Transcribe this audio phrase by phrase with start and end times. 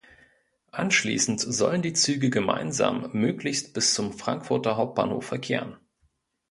[0.71, 5.77] Anschließend sollen die Züge gemeinsam möglichst bis zum Frankfurter Hauptbahnhof verkehren.